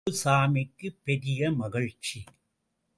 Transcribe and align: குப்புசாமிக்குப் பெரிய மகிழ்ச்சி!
குப்புசாமிக்குப் 0.03 0.97
பெரிய 1.03 1.51
மகிழ்ச்சி! 1.51 2.19